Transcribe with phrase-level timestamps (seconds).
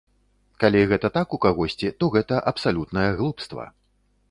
[0.63, 3.71] Калі гэта так у кагосьці, то гэта абсалютнае глупства.